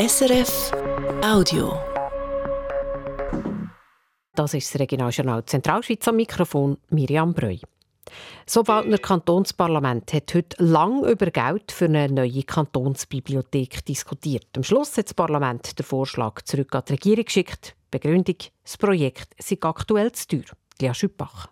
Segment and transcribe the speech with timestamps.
[0.00, 0.70] SRF
[1.24, 1.76] Audio.
[4.36, 7.56] Das ist das Regionaljournal Zentralschweiz am Mikrofon Miriam Breu.
[8.46, 14.46] So Waldner Kantonsparlament hat heute lang über Geld für eine neue Kantonsbibliothek diskutiert.
[14.54, 17.74] Am Schluss hat das Parlament den Vorschlag zurück an die Regierung geschickt.
[17.90, 20.56] Begründung, das Projekt sei aktuell zu teuer.
[20.80, 21.48] Lia Schüppach.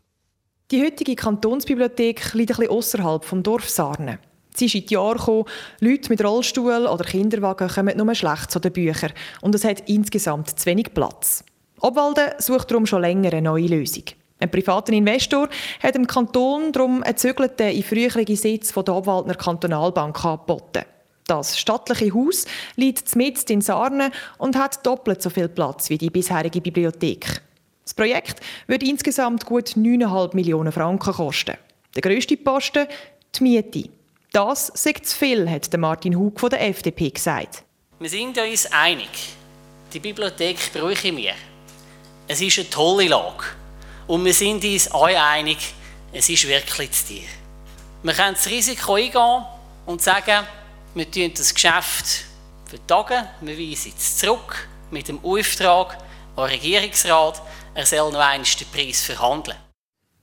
[0.70, 4.20] Die heutige Kantonsbibliothek liegt etwas außerhalb vom Dorf Sarne.
[4.56, 5.44] Sie ist in die Jahre gekommen,
[5.80, 9.12] Leute mit Rollstuhl oder Kinderwagen kommen nur schlecht zu den Büchern
[9.42, 11.44] und es hat insgesamt zu wenig Platz.
[11.80, 14.04] Obwalden sucht darum schon länger eine neue Lösung.
[14.38, 15.48] Ein privater Investor
[15.82, 20.84] hat dem Kanton darum einen zügelten in früheren Sitz von der Obwaldner Kantonalbank angeboten.
[21.26, 26.10] Das stattliche Haus liegt mitten in Sarne und hat doppelt so viel Platz wie die
[26.10, 27.42] bisherige Bibliothek.
[27.82, 31.56] Das Projekt wird insgesamt gut 9,5 Millionen Franken kosten.
[31.94, 32.86] Der grösste Posten
[33.34, 33.95] die Miete.
[34.36, 37.64] Das sagt zu viel, hat Martin Hug von der FDP gesagt.
[37.98, 39.08] Wir sind uns einig.
[39.94, 41.32] Die Bibliothek brauchen wir.
[42.28, 43.44] Es ist eine tolle Lage.
[44.06, 45.56] Und wir sind uns auch einig,
[46.12, 47.22] es ist wirklich zu dir.
[48.02, 49.42] Wir können das Risiko eingehen
[49.86, 50.46] und sagen,
[50.94, 52.26] wir tun das Geschäft
[52.66, 55.96] vertagen, wir weisen es zurück mit dem Auftrag
[56.36, 57.40] an den Regierungsrat,
[57.72, 59.56] er soll noch einmal den Preis verhandeln.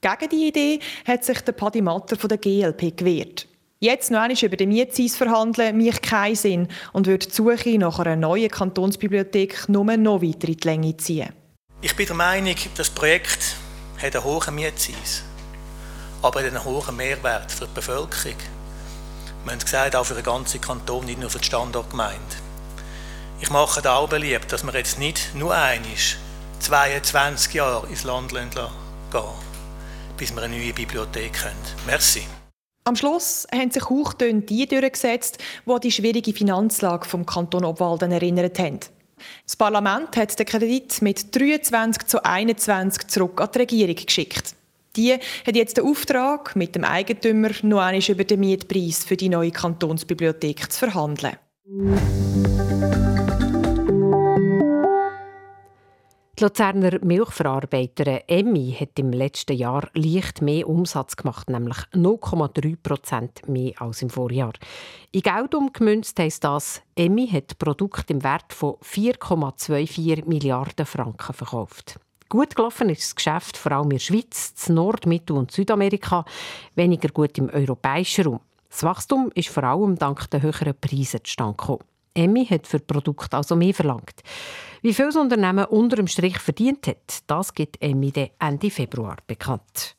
[0.01, 3.47] Gegen die Idee hat sich der Paddy Matter von der GLP gewehrt.
[3.83, 7.99] Jetzt noch einmal über den Mietzins verhandeln, macht keinen Sinn und würde die Suche nach
[7.99, 11.33] einer neuen Kantonsbibliothek nur noch weiter in die Länge ziehen.
[11.81, 13.57] Ich bin der Meinung, das Projekt
[14.01, 15.23] hat einen hohen Mietzins,
[16.21, 18.37] aber einen hohen Mehrwert für die Bevölkerung.
[19.43, 22.37] Wir haben gesagt, auch für den ganzen Kanton, nicht nur für die Standortgemeinde.
[23.41, 26.15] Ich mache da auch beliebt, dass wir jetzt nicht nur einig
[26.61, 28.49] 22 Jahre ins Land gehen
[30.15, 31.57] bis wir eine neue Bibliothek haben.
[31.85, 32.23] Merci.
[32.85, 38.59] Am Schluss haben sich Hochtöne die durchgesetzt, die die schwierige Finanzlage vom Kanton Obwalden erinnert
[38.59, 38.79] haben.
[39.45, 44.55] Das Parlament hat den Kredit mit 23 zu 21 zurück an die Regierung geschickt.
[44.97, 49.29] Die hat jetzt den Auftrag, mit dem Eigentümer noch einmal über den Mietpreis für die
[49.29, 51.37] neue Kantonsbibliothek zu verhandeln.
[56.39, 63.47] Die Luzerner Milchverarbeiterin Emmy hat im letzten Jahr leicht mehr Umsatz gemacht, nämlich 0,3 Prozent
[63.47, 64.53] mehr als im Vorjahr.
[65.11, 71.99] In Geld umgemünzt heisst das, Emmy hat Produkte im Wert von 4,24 Milliarden Franken verkauft.
[72.29, 76.25] Gut gelaufen ist das Geschäft vor allem in der Schweiz, in Nord-, Mittel- und Südamerika,
[76.73, 78.39] weniger gut im europäischen Raum.
[78.71, 81.83] Das Wachstum ist vor allem dank der höheren Preise zustande gekommen.
[82.13, 84.21] Emmy hat für Produkte also mehr verlangt.
[84.81, 89.95] Wie viel das Unternehmen unter dem Strich verdient hat, das gibt Emmy Ende Februar bekannt.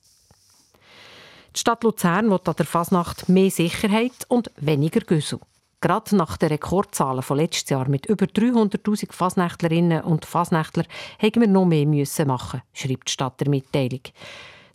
[1.54, 5.38] Die Stadt Luzern will an der Fasnacht mehr Sicherheit und weniger Güssel.
[5.80, 10.84] Gerade nach den Rekordzahlen von letztes Jahr mit über 300.000 Fasnächtlerinnen und Fasnächtler
[11.18, 14.00] hätten wir noch mehr müssen machen, schreibt die Stadt der Mitteilung.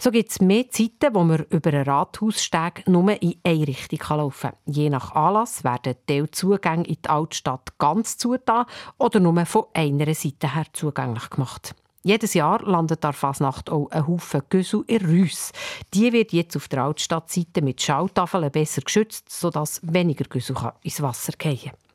[0.02, 4.52] So gibt es mehr Zeiten, wo man über einen Rathaussteg nur in eine Richtung laufen
[4.52, 4.60] kann.
[4.66, 8.66] Je nach Anlass werden Teilzugänge in die Altstadt ganz zugetan
[8.98, 11.76] oder nur von einer Seite her zugänglich gemacht.
[12.04, 15.52] Jedes Jahr landet an Fasnacht auch ein Haufen Güssel in Rüss.
[15.94, 21.34] Die wird jetzt auf der Altstadtseite mit Schautafeln besser geschützt, sodass weniger Güssel ins Wasser
[21.38, 21.89] fallen kann.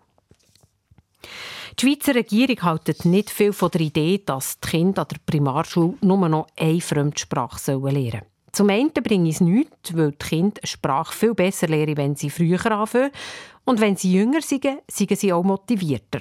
[1.78, 5.94] Die Schweizer Regierung hält nicht viel von der Idee, dass die Kinder an der Primarschule
[6.02, 8.22] nur noch eine Fremdsprache lernen sollen.
[8.52, 12.64] Zum einen bringt es nichts, weil die Kinder Sprache viel besser lernen, wenn sie früher
[12.70, 13.10] anfangen.
[13.64, 16.20] Und wenn sie jünger sind, sind sie auch motivierter.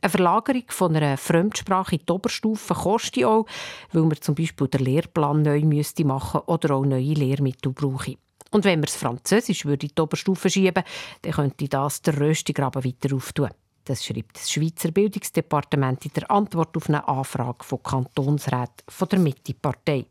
[0.00, 3.46] Eine Verlagerung von einer Fremdsprache in die Oberstufe kostet auch,
[3.92, 8.16] weil man zum Beispiel den Lehrplan neu müsste machen oder auch neue Lehrmittel brauchen.
[8.50, 10.84] Und wenn man es Französisch würde in die Oberstufe schieben
[11.22, 13.50] dann könnte das der Röstigraben weiter auftun.
[13.84, 19.18] Das schreibt das Schweizer Bildungsdepartement in der Antwort auf eine Anfrage von Kantonsräten von der
[19.18, 20.06] Mitte-Partei.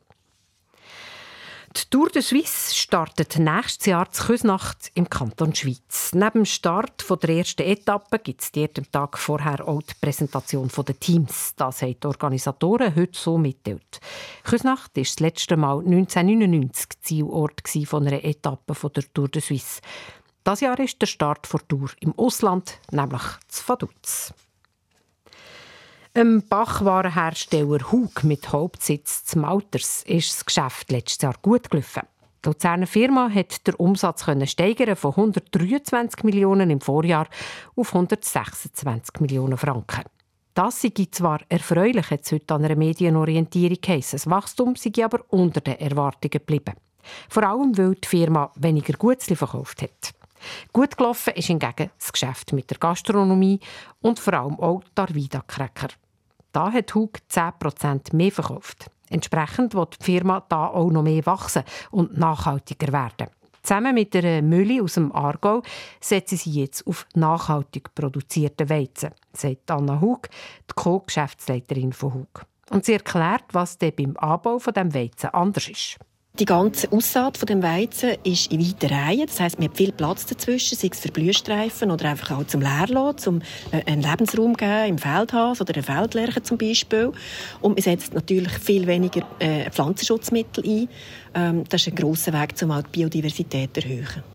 [1.73, 6.11] Die Tour de Suisse startet nächstes Jahr zu Küsnacht im Kanton Schweiz.
[6.13, 10.99] Neben dem Start der ersten Etappe gibt es am Tag vorher auch die Präsentation der
[10.99, 11.53] Teams.
[11.55, 14.01] Das haben die Organisatoren heute so mitteilt.
[14.43, 17.63] Küsnacht war das letzte Mal 1999 Zielort
[17.93, 19.79] einer Etappe der Tour de Suisse.
[20.43, 24.33] Das Jahr ist der Start der Tour im Ausland, nämlich zu Vaduz.
[26.15, 32.01] Ein Bachwarenhersteller Hug mit Hauptsitz zu Malters ist das Geschäft letztes Jahr gut gelaufen.
[32.43, 37.27] Die Luzerner Firma hat den Umsatz steigern von 123 Millionen im Vorjahr
[37.75, 40.05] auf 126 Millionen Franken.
[40.55, 44.17] Das sei zwar erfreulich, hat es heute an einer Medienorientierung geheißen.
[44.17, 46.73] Das Wachstum sei aber unter den Erwartungen geblieben.
[47.29, 50.13] Vor allem, weil die Firma weniger Gutzli verkauft hat.
[50.73, 53.59] Gut gelaufen ist hingegen das Geschäft mit der Gastronomie
[54.01, 55.89] und vor allem auch die Arvida-Cracker.
[56.51, 58.89] Da hat Hug 10% mehr verkauft.
[59.09, 63.27] Entsprechend wird die Firma da auch noch mehr wachsen und nachhaltiger werden.
[63.63, 65.61] Zusammen mit der Mühle aus dem Aargau
[65.99, 70.29] setzen sie jetzt auf nachhaltig produzierte Weizen, sagt Anna Hug,
[70.69, 72.45] die Co-Geschäftsleiterin von Hug.
[72.71, 75.97] Und sie erklärt, was beim Anbau von dem Weizen anders ist.
[76.41, 79.27] Die ganze Aussaat von dem Weizen ist in weiten Reihen.
[79.27, 82.61] Das heißt, man hat viel Platz dazwischen, sei es für Blühstreifen oder einfach auch zum
[82.61, 83.41] Leerlassen, um
[83.71, 87.11] äh, einen Lebensraum geben, im Feldhas oder eine Feldlerche zum Beispiel.
[87.61, 90.89] Und man setzt natürlich viel weniger äh, Pflanzenschutzmittel ein.
[91.35, 94.30] Ähm, das ist ein grosser Weg, um auch die Biodiversität zu erhöhen.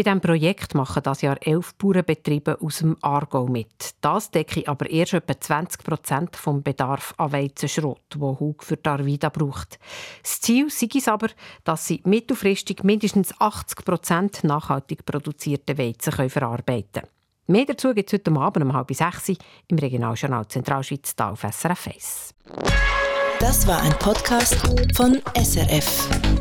[0.00, 3.96] Bei diesem Projekt machen das Jahr elf Bauernbetriebe aus dem Aargau mit.
[4.00, 9.28] Das decke aber erst etwa 20 Prozent vom Bedarf an Weizenschrot, wo Hug für Darvida
[9.28, 9.78] braucht.
[10.22, 11.28] Das Ziel ist es aber,
[11.64, 17.08] dass sie mittelfristig mindestens 80 Prozent nachhaltig produzierte Weizen verarbeiten können.
[17.48, 19.28] Mehr dazu gibt es heute Abend um halb sechs
[19.68, 22.34] im Regionaljournal Zentralschweiz auf SRF 1.
[23.38, 24.56] Das war ein Podcast
[24.96, 26.39] von SRF.